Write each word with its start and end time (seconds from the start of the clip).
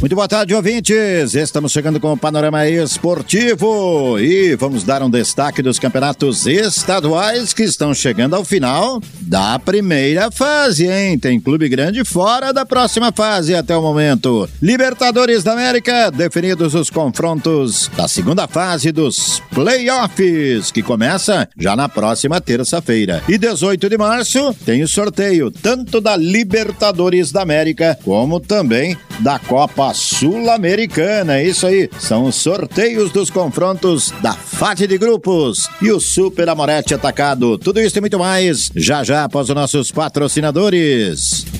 Muito 0.00 0.14
boa 0.14 0.26
tarde, 0.26 0.54
ouvintes. 0.54 1.34
Estamos 1.34 1.72
chegando 1.72 2.00
com 2.00 2.10
o 2.10 2.16
panorama 2.16 2.66
esportivo 2.66 4.18
e 4.18 4.56
vamos 4.56 4.82
dar 4.82 5.02
um 5.02 5.10
destaque 5.10 5.60
dos 5.60 5.78
campeonatos 5.78 6.46
estaduais 6.46 7.52
que 7.52 7.64
estão 7.64 7.92
chegando 7.92 8.34
ao 8.34 8.42
final 8.42 8.98
da 9.20 9.58
primeira 9.58 10.30
fase, 10.30 10.86
hein? 10.88 11.18
Tem 11.18 11.38
clube 11.38 11.68
grande 11.68 12.02
fora 12.02 12.50
da 12.50 12.64
próxima 12.64 13.12
fase 13.12 13.54
até 13.54 13.76
o 13.76 13.82
momento. 13.82 14.48
Libertadores 14.62 15.44
da 15.44 15.52
América, 15.52 16.10
definidos 16.10 16.74
os 16.74 16.88
confrontos 16.88 17.90
da 17.94 18.08
segunda 18.08 18.48
fase 18.48 18.92
dos 18.92 19.42
playoffs, 19.52 20.70
que 20.70 20.82
começa 20.82 21.46
já 21.58 21.76
na 21.76 21.90
próxima 21.90 22.40
terça-feira. 22.40 23.22
E 23.28 23.36
18 23.36 23.90
de 23.90 23.98
março 23.98 24.54
tem 24.64 24.82
o 24.82 24.88
sorteio 24.88 25.50
tanto 25.50 26.00
da 26.00 26.16
Libertadores 26.16 27.30
da 27.30 27.42
América 27.42 27.98
como 28.02 28.40
também 28.40 28.96
da 29.18 29.38
Copa 29.38 29.89
Sul-Americana. 29.94 31.38
É 31.38 31.44
isso 31.44 31.66
aí, 31.66 31.88
são 31.98 32.24
os 32.24 32.34
sorteios 32.36 33.10
dos 33.10 33.30
confrontos 33.30 34.12
da 34.22 34.32
fase 34.32 34.86
de 34.86 34.98
grupos 34.98 35.68
e 35.80 35.90
o 35.90 36.00
Super 36.00 36.48
Amorete 36.48 36.94
atacado. 36.94 37.58
Tudo 37.58 37.80
isso 37.80 37.98
e 37.98 38.00
muito 38.00 38.18
mais 38.18 38.70
já 38.74 39.04
já 39.04 39.24
após 39.24 39.48
os 39.48 39.54
nossos 39.54 39.90
patrocinadores. 39.90 41.59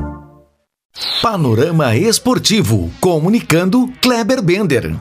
Panorama 1.21 1.95
Esportivo, 1.95 2.91
comunicando 2.99 3.87
Kleber 4.01 4.41
Bender. 4.41 4.95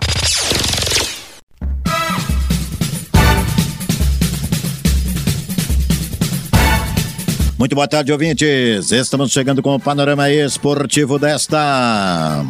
Muito 7.59 7.75
boa 7.75 7.89
tarde, 7.89 8.13
ouvintes. 8.13 8.93
Estamos 8.93 9.33
chegando 9.33 9.61
com 9.63 9.75
o 9.75 9.81
panorama 9.81 10.31
esportivo 10.31 11.19
desta 11.19 12.45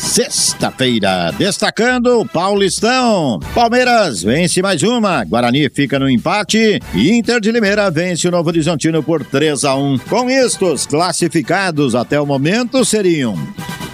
Sexta-feira, 0.00 1.30
destacando 1.36 2.20
o 2.20 2.26
Paulistão. 2.26 3.38
Palmeiras 3.54 4.22
vence 4.22 4.62
mais 4.62 4.82
uma, 4.82 5.22
Guarani 5.24 5.68
fica 5.68 5.98
no 5.98 6.08
empate 6.08 6.80
e 6.94 7.12
Inter 7.12 7.38
de 7.38 7.52
Limeira 7.52 7.90
vence 7.90 8.26
o 8.26 8.30
Novo 8.30 8.48
Horizontino 8.48 9.02
por 9.02 9.22
3 9.22 9.62
a 9.62 9.76
1. 9.76 9.98
Com 10.08 10.30
estes 10.30 10.86
classificados 10.86 11.94
até 11.94 12.18
o 12.18 12.24
momento 12.24 12.82
seriam 12.82 13.36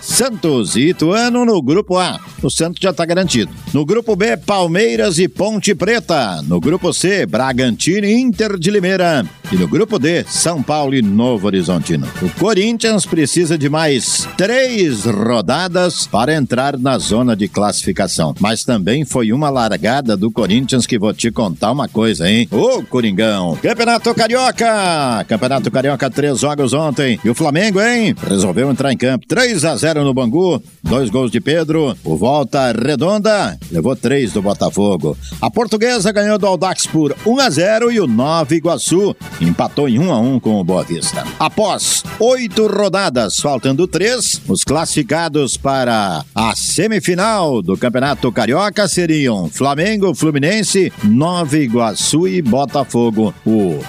Santos 0.07 0.77
e 0.77 0.91
Ituano 0.91 1.45
no 1.45 1.61
grupo 1.61 1.99
A. 1.99 2.21
O 2.41 2.49
Santos 2.49 2.79
já 2.81 2.91
está 2.91 3.05
garantido. 3.05 3.53
No 3.75 3.85
grupo 3.85 4.15
B, 4.15 4.37
Palmeiras 4.37 5.19
e 5.19 5.29
Ponte 5.29 5.75
Preta. 5.75 6.41
No 6.43 6.61
grupo 6.61 6.93
C, 6.93 7.27
Bragantino 7.27 8.07
e 8.07 8.15
Inter 8.15 8.57
de 8.57 8.71
Limeira. 8.71 9.27
E 9.53 9.57
no 9.57 9.69
grupo 9.69 9.99
D, 9.99 10.25
São 10.29 10.63
Paulo 10.63 10.95
e 10.95 11.03
Novo 11.03 11.47
Horizontino. 11.47 12.07
O 12.23 12.31
Corinthians 12.39 13.05
precisa 13.05 13.59
de 13.59 13.69
mais 13.69 14.27
três 14.37 15.05
rodadas 15.05 16.07
para 16.07 16.35
entrar 16.35 16.79
na 16.79 16.99
zona 16.99 17.37
de 17.37 17.49
classificação. 17.49 18.35
Mas 18.41 18.65
também 18.65 19.05
foi 19.05 19.33
uma 19.33 19.51
largada 19.51 20.17
do 20.17 20.31
Corinthians 20.31 20.87
que 20.87 20.99
vou 20.99 21.13
te 21.13 21.31
contar 21.31 21.73
uma 21.73 21.89
coisa, 21.89 22.31
hein? 22.31 22.49
Ô 22.51 22.83
Coringão! 22.85 23.59
Campeonato 23.61 24.15
Carioca! 24.15 25.25
Campeonato 25.29 25.71
Carioca, 25.71 26.11
três 26.11 26.41
jogos 26.41 26.73
ontem. 26.73 27.19
E 27.25 27.29
o 27.29 27.35
Flamengo, 27.35 27.81
hein? 27.81 28.15
Resolveu 28.29 28.71
entrar 28.71 28.93
em 28.93 28.97
campo. 28.97 29.27
3 29.27 29.65
a 29.65 29.77
0 29.77 29.96
no 30.05 30.15
Bangu, 30.15 30.63
dois 30.83 31.11
gols 31.11 31.31
de 31.31 31.41
Pedro. 31.41 31.97
O 32.05 32.17
Volta 32.17 32.73
Redonda 32.73 33.59
levou 33.71 33.95
três 33.95 34.33
do 34.33 34.43
Botafogo. 34.43 35.17
A 35.41 35.51
Portuguesa 35.51 36.13
ganhou 36.13 36.39
do 36.39 36.47
Aldax 36.47 36.87
por 36.87 37.15
1 37.25 37.41
a 37.41 37.51
0 37.51 37.93
e 37.93 38.01
o 38.01 38.07
Nova 38.07 38.55
Iguaçu 38.55 39.15
empatou 39.41 39.89
em 39.89 39.99
1 39.99 40.13
a 40.13 40.19
1 40.19 40.41
com 40.41 40.61
o 40.61 40.65
Boa 40.65 40.85
Vista. 40.85 41.25
Após 41.39 42.03
oito 42.19 42.67
rodadas, 42.67 43.37
faltando 43.37 43.87
três, 43.87 44.41
os 44.49 44.63
classificados 44.65 45.57
para 45.57 46.25
a 46.35 46.55
semifinal 46.57 47.63
do 47.63 47.77
Campeonato 47.77 48.33
Carioca 48.33 48.89
seriam 48.89 49.49
Flamengo, 49.49 50.15
Fluminense, 50.15 50.93
Nova 51.05 51.57
Iguaçu 51.59 52.27
e 52.29 52.41
Botafogo. 52.43 53.35
O 53.45 53.81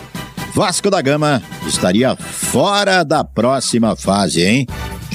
Vasco 0.54 0.90
da 0.90 1.02
Gama 1.02 1.42
estaria 1.68 2.16
fora 2.16 3.04
da 3.04 3.24
próxima 3.24 3.96
fase, 3.96 4.44
hein? 4.44 4.68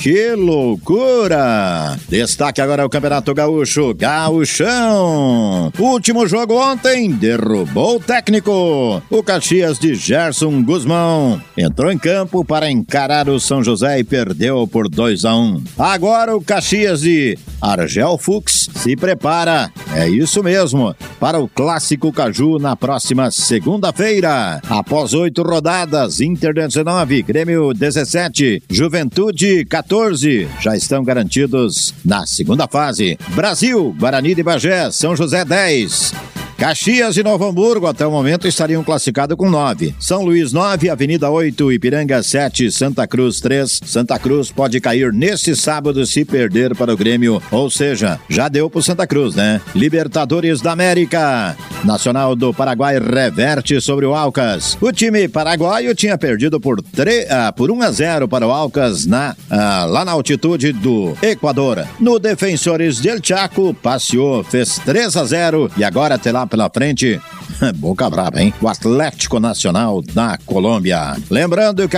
Que 0.03 0.35
loucura! 0.35 1.97
Destaque 2.09 2.61
agora 2.61 2.85
o 2.85 2.89
Campeonato 2.89 3.33
Gaúcho, 3.33 3.95
Gaúchão. 3.95 5.73
Último 5.79 6.27
jogo 6.27 6.61
ontem, 6.61 7.13
derrubou 7.13 7.99
o 7.99 8.01
técnico. 8.01 9.01
O 9.09 9.23
Caxias 9.23 9.79
de 9.79 9.95
Gerson 9.95 10.61
Guzmão 10.65 11.41
entrou 11.57 11.93
em 11.93 11.97
campo 11.97 12.45
para 12.45 12.69
encarar 12.69 13.29
o 13.29 13.39
São 13.39 13.63
José 13.63 14.01
e 14.01 14.03
perdeu 14.03 14.67
por 14.67 14.89
2 14.89 15.25
a 15.25 15.37
1. 15.37 15.41
Um. 15.41 15.63
Agora 15.79 16.35
o 16.35 16.43
Caxias 16.43 17.03
de 17.03 17.39
Argel 17.61 18.19
Fux 18.19 18.69
se 18.75 18.97
prepara, 18.97 19.71
é 19.95 20.09
isso 20.09 20.43
mesmo, 20.43 20.97
para 21.21 21.39
o 21.39 21.47
Clássico 21.47 22.13
Caju 22.13 22.59
na 22.59 22.75
próxima 22.75 23.31
segunda-feira. 23.31 24.61
Após 24.69 25.15
oito 25.15 25.45
rodadas, 25.45 26.21
Inter 26.21 26.53
19, 26.53 27.23
Grêmio 27.23 27.73
17, 27.73 28.65
Juventude 28.69 29.65
14. 29.65 29.92
14 29.93 30.49
já 30.59 30.75
estão 30.75 31.05
garantidos 31.05 31.93
na 32.03 32.25
segunda 32.25 32.67
fase. 32.67 33.19
Brasil, 33.35 33.95
Guarani 33.99 34.35
de 34.35 34.43
Bagé, 34.43 34.91
São 34.91 35.15
José 35.15 35.45
10. 35.45 36.42
Caxias 36.63 37.17
e 37.17 37.25
Novo 37.25 37.45
Hamburgo 37.45 37.89
até 37.89 38.07
o 38.07 38.11
momento 38.13 38.47
estariam 38.47 38.85
classificados 38.85 39.37
com 39.37 39.51
9. 39.51 39.97
São 39.99 40.23
Luís 40.23 40.53
9, 40.53 40.91
Avenida 40.91 41.29
8, 41.29 41.73
Ipiranga 41.73 42.23
7, 42.23 42.71
Santa 42.71 43.05
Cruz 43.05 43.41
3. 43.41 43.81
Santa 43.85 44.17
Cruz 44.17 44.53
pode 44.53 44.81
cair 44.81 45.13
neste 45.13 45.57
sábado 45.57 46.07
se 46.07 46.25
perder 46.25 46.77
para 46.77 46.95
o 46.95 46.97
Grêmio, 46.97 47.43
ou 47.51 47.69
seja, 47.69 48.21
já 48.29 48.47
deu 48.47 48.71
pro 48.71 48.81
Santa 48.81 49.09
Cruz, 49.09 49.35
né? 49.35 49.61
Libertadores 49.75 50.61
da 50.61 50.71
América. 50.71 51.57
Nacional 51.85 52.37
do 52.37 52.55
Paraguai 52.55 52.97
reverte 53.01 53.81
sobre 53.81 54.07
o 54.07 54.15
Alcas. 54.15 54.79
O 54.81 54.93
time 54.93 55.27
paraguaio 55.27 55.93
tinha 55.97 56.17
perdido 56.17 56.61
por, 56.61 56.81
3, 56.81 57.29
ah, 57.29 57.53
por 57.53 57.73
1 57.73 57.83
a 57.83 57.91
0 57.91 58.29
para 58.29 58.47
o 58.47 58.53
Alcas 58.53 59.05
na, 59.05 59.35
ah, 59.51 59.85
lá 59.89 60.05
na 60.05 60.13
altitude 60.13 60.73
do 60.73 61.17
Equador. 61.21 61.85
No 61.99 62.21
Defensores 62.21 63.01
del 63.01 63.19
Chaco, 63.21 63.75
passeou, 63.75 64.45
fez 64.45 64.79
3 64.85 65.17
a 65.17 65.25
0 65.25 65.73
e 65.77 65.83
agora 65.83 66.17
terá 66.17 66.47
pela 66.53 66.69
frente. 66.69 67.19
Boca 67.77 68.09
brava, 68.11 68.43
hein? 68.43 68.53
O 68.61 68.69
Atlético 68.69 69.41
Nacional 69.41 70.03
da 70.03 70.39
Colômbia. 70.45 71.17
Lembrando 71.31 71.89
que 71.89 71.97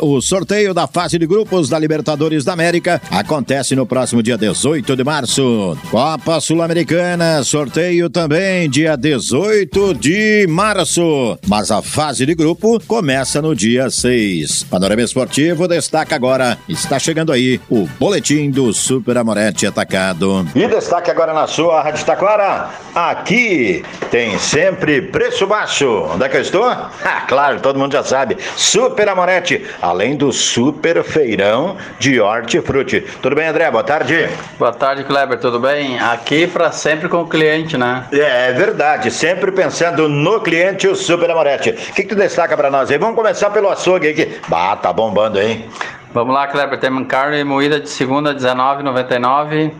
o 0.00 0.20
sorteio 0.20 0.72
da 0.72 0.86
fase 0.86 1.18
de 1.18 1.26
grupos 1.26 1.68
da 1.68 1.76
Libertadores 1.76 2.44
da 2.44 2.52
América 2.52 3.02
acontece 3.10 3.74
no 3.74 3.84
próximo 3.84 4.22
dia 4.22 4.38
18 4.38 4.94
de 4.94 5.02
março. 5.02 5.76
Copa 5.90 6.40
Sul-Americana, 6.40 7.42
sorteio 7.42 8.08
também 8.08 8.70
dia 8.70 8.96
18 8.96 9.94
de 9.94 10.46
março. 10.48 11.36
Mas 11.48 11.72
a 11.72 11.82
fase 11.82 12.24
de 12.24 12.34
grupo 12.34 12.80
começa 12.86 13.42
no 13.42 13.56
dia 13.56 13.90
6. 13.90 14.64
Panorama 14.64 15.02
Esportivo 15.02 15.66
destaca 15.66 16.14
agora, 16.14 16.56
está 16.68 16.96
chegando 17.00 17.32
aí 17.32 17.60
o 17.68 17.88
boletim 17.98 18.50
do 18.50 18.72
Super 18.72 19.18
Amorete 19.18 19.66
Atacado. 19.66 20.46
E 20.54 20.68
destaque 20.68 21.10
agora 21.10 21.34
na 21.34 21.48
sua 21.48 21.82
Rádio 21.82 22.04
Taquara, 22.04 22.70
aqui 22.94 23.82
tem 24.10 24.38
sempre 24.38 25.02
preço 25.02 25.46
baixo. 25.46 26.08
Onde 26.14 26.24
é 26.24 26.28
que 26.28 26.36
eu 26.36 26.40
estou? 26.40 26.64
Ah, 26.64 27.22
claro, 27.26 27.60
todo 27.60 27.78
mundo 27.78 27.92
já 27.92 28.02
sabe. 28.02 28.36
Super 28.56 29.08
Amorete, 29.08 29.66
além 29.80 30.16
do 30.16 30.32
super 30.32 31.02
feirão 31.02 31.76
de 31.98 32.20
hortifruti. 32.20 33.00
Tudo 33.22 33.36
bem, 33.36 33.46
André? 33.46 33.70
Boa 33.70 33.84
tarde. 33.84 34.28
Boa 34.58 34.72
tarde, 34.72 35.04
Kleber. 35.04 35.38
Tudo 35.38 35.58
bem? 35.58 35.98
Aqui 35.98 36.46
para 36.46 36.72
sempre 36.72 37.08
com 37.08 37.22
o 37.22 37.28
cliente, 37.28 37.76
né? 37.76 38.06
É, 38.12 38.50
é 38.50 38.52
verdade. 38.52 39.10
Sempre 39.10 39.52
pensando 39.52 40.08
no 40.08 40.40
cliente, 40.40 40.86
o 40.86 40.94
Super 40.94 41.30
Amorete. 41.30 41.70
O 41.70 41.74
que, 41.94 42.02
que 42.02 42.08
tu 42.08 42.14
destaca 42.14 42.56
para 42.56 42.70
nós 42.70 42.90
aí? 42.90 42.98
Vamos 42.98 43.16
começar 43.16 43.50
pelo 43.50 43.68
açougue 43.68 44.08
aí 44.08 44.14
que... 44.14 44.40
Bah, 44.48 44.76
tá 44.76 44.92
bombando, 44.92 45.40
hein? 45.40 45.68
Vamos 46.12 46.34
lá, 46.34 46.46
Kleber. 46.46 46.78
Temos 46.80 47.06
carne 47.06 47.44
moída 47.44 47.78
de 47.78 47.88
segunda, 47.88 48.30
R$19,99. 48.30 49.72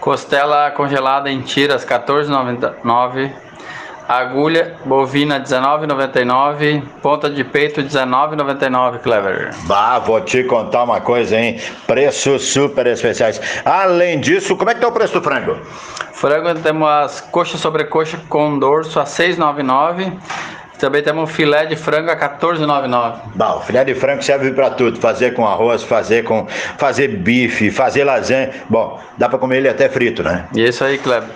Costela 0.00 0.70
congelada 0.70 1.30
em 1.30 1.42
tiras, 1.42 1.84
R$14,99. 1.84 3.30
Agulha 4.12 4.74
bovina 4.84 5.40
19,99. 5.40 6.82
Ponta 7.00 7.30
de 7.30 7.42
peito 7.42 7.82
19,99, 7.82 8.98
Clever. 8.98 9.54
Bah, 9.64 9.98
vou 9.98 10.20
te 10.20 10.44
contar 10.44 10.84
uma 10.84 11.00
coisa, 11.00 11.38
hein? 11.38 11.58
Preços 11.86 12.44
super 12.48 12.86
especiais. 12.86 13.40
Além 13.64 14.20
disso, 14.20 14.54
como 14.54 14.70
é 14.70 14.74
que 14.74 14.80
tá 14.80 14.88
o 14.88 14.92
preço 14.92 15.14
do 15.14 15.22
frango? 15.22 15.56
Frango 16.12 16.54
temos 16.60 16.86
as 16.88 17.20
coxas 17.22 17.58
sobre 17.58 17.84
coxa 17.84 18.20
com 18.28 18.58
dorso 18.58 19.00
a 19.00 19.04
6,99. 19.04 20.12
Também 20.78 21.02
temos 21.02 21.30
filé 21.30 21.64
de 21.64 21.76
frango 21.76 22.10
a 22.10 22.16
14,99. 22.16 23.14
Bom, 23.34 23.60
filé 23.60 23.82
de 23.84 23.94
frango 23.94 24.22
serve 24.22 24.50
para 24.52 24.70
tudo, 24.70 25.00
fazer 25.00 25.32
com 25.32 25.46
arroz, 25.46 25.84
fazer 25.84 26.24
com 26.24 26.46
fazer 26.76 27.08
bife, 27.08 27.70
fazer 27.70 28.04
lasanha. 28.04 28.50
Bom, 28.68 29.00
dá 29.16 29.28
para 29.28 29.38
comer 29.38 29.58
ele 29.58 29.68
até 29.68 29.88
frito, 29.88 30.22
né? 30.22 30.44
Isso 30.54 30.84
aí, 30.84 30.98
Kleber. 30.98 31.30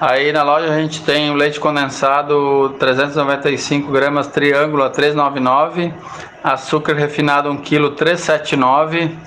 Aí 0.00 0.32
na 0.32 0.44
loja 0.44 0.72
a 0.72 0.78
gente 0.78 1.02
tem 1.02 1.28
o 1.28 1.34
leite 1.34 1.58
condensado 1.58 2.68
395 2.78 3.90
gramas 3.90 4.28
triângulo 4.28 4.84
a 4.84 4.90
399, 4.90 5.92
açúcar 6.42 6.94
refinado 6.94 7.50
1 7.50 7.56
kg 7.56 7.90
379. 7.96 9.18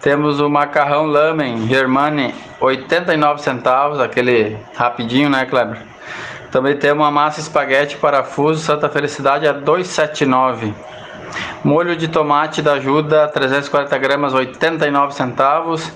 Temos 0.00 0.38
o 0.38 0.48
macarrão 0.48 1.06
lamen 1.06 1.66
Germani 1.66 2.32
89 2.60 3.42
centavos, 3.42 3.98
aquele 3.98 4.56
rapidinho, 4.76 5.28
né, 5.28 5.44
Kleber? 5.44 5.78
Também 6.52 6.76
temos 6.76 7.02
uma 7.02 7.10
massa 7.10 7.40
espaguete 7.40 7.96
parafuso 7.96 8.60
Santa 8.60 8.88
Felicidade 8.88 9.48
a 9.48 9.52
279. 9.52 10.72
Molho 11.64 11.96
de 11.96 12.06
tomate 12.06 12.62
da 12.62 12.74
ajuda 12.74 13.26
340 13.26 13.98
gramas 13.98 14.34
89 14.34 15.14
centavos. 15.14 15.90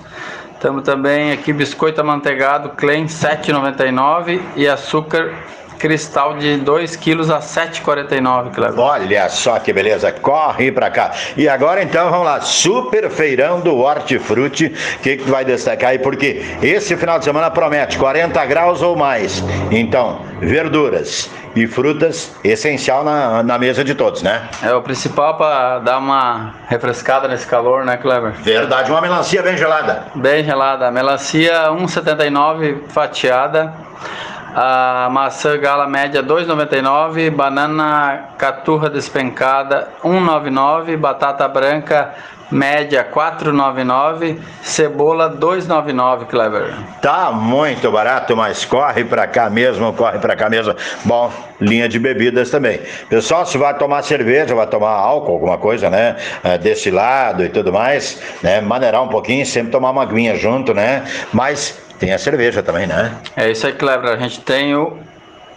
Temos 0.59 0.83
também 0.83 1.31
aqui 1.31 1.53
biscoito 1.53 2.01
amanteigado 2.01 2.69
Klein 2.69 3.05
7,99 3.05 4.41
e 4.55 4.67
açúcar 4.67 5.35
cristal 5.77 6.37
de 6.37 6.57
2 6.57 6.95
quilos 6.95 7.29
a 7.29 7.39
7,49, 7.39 8.53
Cleber. 8.53 8.79
Olha 8.79 9.29
só 9.29 9.59
que 9.59 9.71
beleza, 9.71 10.11
corre 10.11 10.71
pra 10.71 10.89
cá. 10.89 11.11
E 11.35 11.47
agora 11.47 11.83
então 11.83 12.09
vamos 12.09 12.25
lá, 12.25 12.41
super 12.41 13.09
feirão 13.09 13.59
do 13.59 13.77
Hortifruti, 13.77 14.65
o 14.65 14.99
que, 14.99 15.17
que 15.17 15.29
vai 15.29 15.45
destacar 15.45 15.91
aí? 15.91 15.99
Porque 15.99 16.43
esse 16.61 16.95
final 16.95 17.19
de 17.19 17.25
semana 17.25 17.49
promete 17.51 17.97
40 17.97 18.45
graus 18.45 18.81
ou 18.81 18.95
mais. 18.95 19.43
Então, 19.71 20.21
verduras 20.39 21.29
e 21.55 21.65
frutas, 21.65 22.35
essencial 22.43 23.03
na, 23.03 23.41
na 23.41 23.57
mesa 23.57 23.83
de 23.83 23.95
todos, 23.95 24.21
né? 24.21 24.47
É 24.61 24.73
o 24.73 24.81
principal 24.81 25.37
para 25.37 25.79
dar 25.79 25.97
uma 25.97 26.53
refrescada 26.67 27.27
nesse 27.27 27.47
calor, 27.47 27.83
né, 27.83 27.97
Cleber? 27.97 28.31
Verdade, 28.33 28.91
uma 28.91 29.01
melancia 29.01 29.41
bem 29.41 29.57
gelada. 29.57 30.05
Bem 30.13 30.43
gelada, 30.43 30.91
melancia 30.91 31.69
1,79 31.71 32.87
fatiada 32.89 33.73
a 34.59 35.07
maçã 35.11 35.55
gala 35.55 35.85
média 35.85 36.23
2,99, 36.23 37.29
banana 37.29 38.29
caturra 38.39 38.89
despencada 38.89 39.87
1,99, 40.03 40.97
batata 40.97 41.47
branca 41.47 42.15
média 42.49 43.05
4,99, 43.13 44.39
cebola 44.63 45.29
2,99, 45.29 46.25
Clever. 46.25 46.73
Tá 47.03 47.31
muito 47.31 47.91
barato, 47.91 48.35
mas 48.35 48.65
corre 48.65 49.03
para 49.03 49.27
cá 49.27 49.47
mesmo, 49.47 49.93
corre 49.93 50.17
para 50.17 50.35
cá 50.35 50.49
mesmo. 50.49 50.73
Bom, 51.05 51.31
linha 51.61 51.87
de 51.87 51.99
bebidas 51.99 52.49
também. 52.49 52.79
Pessoal, 53.09 53.45
se 53.45 53.59
vai 53.59 53.77
tomar 53.77 54.01
cerveja, 54.01 54.55
vai 54.55 54.65
tomar 54.65 54.89
álcool, 54.89 55.33
alguma 55.33 55.59
coisa, 55.59 55.87
né? 55.87 56.15
É, 56.43 56.57
desse 56.57 56.89
lado 56.89 57.43
e 57.43 57.49
tudo 57.49 57.71
mais, 57.71 58.19
né? 58.41 58.59
Maneirar 58.59 59.03
um 59.03 59.09
pouquinho, 59.09 59.45
sempre 59.45 59.71
tomar 59.71 59.91
uma 59.91 60.01
aguinha 60.01 60.35
junto, 60.35 60.73
né? 60.73 61.03
Mas 61.31 61.85
tem 61.99 62.13
a 62.13 62.17
cerveja 62.17 62.63
também, 62.63 62.87
né? 62.87 63.15
É 63.35 63.49
isso 63.49 63.65
aí, 63.67 63.73
Cleber. 63.73 64.11
A 64.11 64.17
gente 64.17 64.41
tem 64.41 64.75
o 64.75 64.97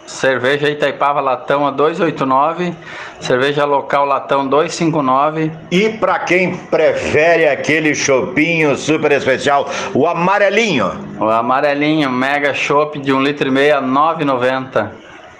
cerveja 0.05 0.69
Itaipava 0.69 1.21
Latão 1.21 1.65
a 1.65 1.71
289, 1.71 2.73
cerveja 3.19 3.65
local 3.65 4.05
Latão 4.05 4.47
259. 4.47 5.51
E 5.71 5.89
para 5.89 6.19
quem 6.19 6.55
prefere 6.55 7.47
aquele 7.47 7.95
chopinho 7.95 8.75
super 8.75 9.11
especial, 9.11 9.69
o 9.93 10.05
amarelinho. 10.05 10.91
O 11.19 11.29
amarelinho 11.29 12.09
Mega 12.09 12.53
Chopp 12.53 12.99
de 12.99 13.11
1,5 13.11 13.15
um 13.15 13.23
litro 13.23 13.47
e 13.47 13.51
meio 13.51 13.77
a 13.77 13.81
9,90. 13.81 14.89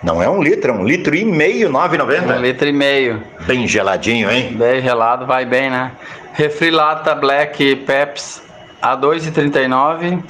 Não 0.04 0.22
é 0.22 0.28
um 0.28 0.42
litro, 0.42 0.72
é 0.72 0.74
um 0.74 0.84
litro 0.84 1.16
e 1.16 1.24
meio, 1.24 1.70
9,90. 1.70 2.38
Um 2.38 2.42
litro 2.42 2.68
e 2.68 2.74
meio. 2.74 3.22
Bem 3.46 3.68
geladinho, 3.68 4.32
hein? 4.32 4.56
Bem 4.58 4.82
gelado, 4.82 5.28
vai 5.28 5.46
bem, 5.46 5.70
né? 5.70 5.92
Refri 6.34 6.72
Lata 6.72 7.14
Black 7.14 7.76
Peps 7.86 8.42
a 8.82 8.98
2,39. 8.98 10.24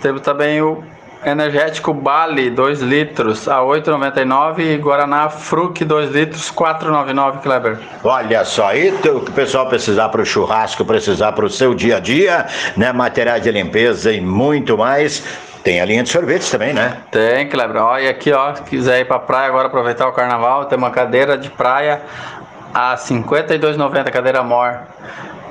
Temos 0.00 0.22
também 0.22 0.62
o 0.62 0.82
energético 1.24 1.92
Bali 1.92 2.48
2 2.50 2.80
litros 2.80 3.46
a 3.46 3.58
8,99 3.58 4.60
e 4.60 4.76
Guaraná 4.78 5.28
Fruc 5.28 5.84
2 5.84 6.10
litros 6.10 6.50
4,99 6.50 7.40
Kleber. 7.42 7.78
Olha 8.02 8.44
só, 8.44 8.74
e 8.74 8.90
o 8.90 8.98
que 8.98 9.08
o 9.08 9.20
pessoal 9.20 9.68
precisar 9.68 10.08
para 10.08 10.22
o 10.22 10.24
churrasco, 10.24 10.84
precisar 10.84 11.32
para 11.32 11.44
o 11.44 11.50
seu 11.50 11.74
dia 11.74 11.98
a 11.98 12.00
dia, 12.00 12.46
né? 12.76 12.92
Materiais 12.92 13.42
de 13.42 13.50
limpeza 13.50 14.12
e 14.12 14.20
muito 14.20 14.78
mais. 14.78 15.22
Tem 15.62 15.78
a 15.78 15.84
linha 15.84 16.02
de 16.02 16.08
sorvetes 16.08 16.50
também, 16.50 16.72
né? 16.72 16.96
Tem, 17.10 17.46
Kleber. 17.46 17.82
Olha 17.82 18.10
aqui, 18.10 18.32
ó, 18.32 18.54
se 18.54 18.62
quiser 18.62 19.00
ir 19.00 19.04
para 19.04 19.18
praia 19.18 19.48
agora 19.48 19.66
aproveitar 19.66 20.08
o 20.08 20.12
carnaval, 20.12 20.64
tem 20.64 20.78
uma 20.78 20.90
cadeira 20.90 21.36
de 21.36 21.50
praia 21.50 22.00
a 22.72 22.94
52,90 22.96 24.10
cadeira 24.10 24.42
mor. 24.42 24.80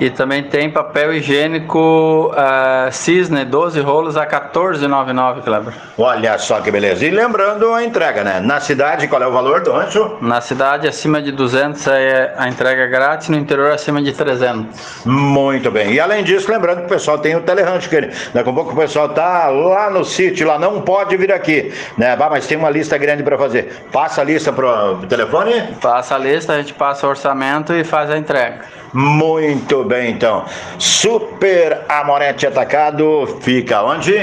E 0.00 0.08
também 0.08 0.42
tem 0.42 0.70
papel 0.70 1.12
higiênico 1.12 2.32
uh, 2.32 2.90
Cisne, 2.90 3.44
12 3.44 3.80
rolos 3.80 4.16
a 4.16 4.26
14,99, 4.26 5.42
Kleber. 5.42 5.74
Olha 5.98 6.38
só 6.38 6.58
que 6.62 6.70
beleza. 6.70 7.04
E 7.04 7.10
lembrando 7.10 7.74
a 7.74 7.84
entrega, 7.84 8.24
né? 8.24 8.40
Na 8.40 8.60
cidade, 8.60 9.06
qual 9.08 9.22
é 9.22 9.26
o 9.26 9.32
valor 9.32 9.60
do 9.60 9.72
rancho? 9.72 10.16
Na 10.22 10.40
cidade, 10.40 10.88
acima 10.88 11.20
de 11.20 11.30
200 11.30 11.86
é 11.88 12.34
a 12.38 12.48
entrega 12.48 12.86
grátis, 12.86 13.28
no 13.28 13.36
interior, 13.36 13.72
acima 13.72 14.00
de 14.00 14.14
300. 14.14 15.04
Muito 15.04 15.70
bem. 15.70 15.92
E 15.92 16.00
além 16.00 16.24
disso, 16.24 16.50
lembrando 16.50 16.78
que 16.78 16.86
o 16.86 16.88
pessoal 16.88 17.18
tem 17.18 17.36
o 17.36 17.42
telerancho, 17.42 17.90
que 17.90 18.00
daqui 18.00 18.48
a 18.48 18.52
pouco 18.54 18.72
o 18.72 18.76
pessoal 18.76 19.10
tá 19.10 19.48
lá 19.48 19.90
no 19.90 20.02
sítio, 20.02 20.46
lá 20.46 20.58
não 20.58 20.80
pode 20.80 21.14
vir 21.18 21.30
aqui, 21.30 21.74
né? 21.98 22.16
mas 22.16 22.46
tem 22.46 22.56
uma 22.56 22.70
lista 22.70 22.96
grande 22.96 23.22
para 23.22 23.36
fazer. 23.36 23.84
Passa 23.92 24.22
a 24.22 24.24
lista 24.24 24.50
pro 24.50 24.96
telefone? 25.10 25.74
Passa 25.78 26.14
a 26.14 26.18
lista, 26.18 26.54
a 26.54 26.56
gente 26.56 26.72
passa 26.72 27.06
o 27.06 27.10
orçamento 27.10 27.74
e 27.74 27.84
faz 27.84 28.10
a 28.10 28.16
entrega. 28.16 28.80
Muito 28.92 29.84
bem, 29.84 30.10
então. 30.12 30.44
Super 30.78 31.82
Amorete 31.88 32.46
Atacado 32.46 33.38
fica 33.40 33.82
onde? 33.82 34.14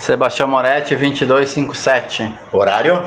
Sebastião 0.00 0.48
Moretti, 0.48 0.96
2257. 0.96 2.32
Horário? 2.50 3.02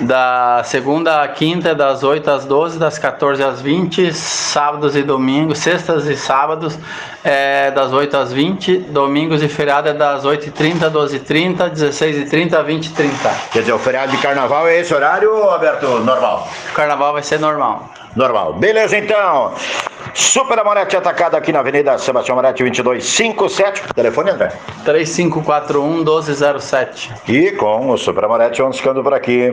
Da 0.00 0.62
segunda 0.64 1.22
à 1.22 1.28
quinta, 1.28 1.72
das 1.72 2.02
8 2.02 2.28
às 2.28 2.44
12, 2.44 2.78
das 2.78 2.98
14 2.98 3.42
às 3.44 3.62
20, 3.62 4.12
sábados 4.12 4.96
e 4.96 5.02
domingos, 5.02 5.58
sextas 5.58 6.06
e 6.06 6.16
sábados, 6.16 6.76
é 7.22 7.70
das 7.70 7.92
8 7.92 8.16
às 8.16 8.32
20, 8.32 8.78
domingos 8.78 9.40
e 9.42 9.48
feriado 9.48 9.88
é 9.88 9.92
das 9.92 10.24
8h30, 10.24 10.90
12h30, 10.90 11.70
16h30, 11.70 12.64
20h30. 12.64 13.50
Quer 13.52 13.60
dizer, 13.60 13.72
o 13.72 13.78
feriado 13.78 14.10
de 14.10 14.18
carnaval 14.18 14.66
é 14.66 14.80
esse 14.80 14.92
horário 14.92 15.32
ou 15.32 15.50
aberto 15.50 15.86
normal? 16.00 16.48
O 16.72 16.74
carnaval 16.74 17.12
vai 17.12 17.22
ser 17.22 17.38
normal. 17.38 17.88
Normal. 18.16 18.54
Beleza, 18.54 18.98
então. 18.98 19.54
Super 20.14 20.60
Amorete 20.60 20.96
atacado 20.96 21.34
aqui 21.34 21.52
na 21.52 21.58
Avenida 21.58 21.98
Sebastião 21.98 22.38
Amorete 22.38 22.62
2257. 22.62 23.82
Telefone, 23.94 24.30
André? 24.30 24.52
3541 24.84 25.96
1207. 25.96 27.12
E 27.28 27.50
com 27.52 27.90
o 27.90 27.98
Super 27.98 28.24
Amorete 28.24 28.62
vamos 28.62 28.78
ficando 28.78 29.02
por 29.02 29.12
aqui. 29.12 29.52